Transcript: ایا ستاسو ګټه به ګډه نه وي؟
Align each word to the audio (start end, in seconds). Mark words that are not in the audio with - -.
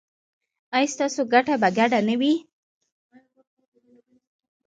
ایا 0.75 0.91
ستاسو 0.93 1.21
ګټه 1.33 1.55
به 1.61 1.69
ګډه 1.77 1.99
نه 2.07 2.15
وي؟ 2.19 2.33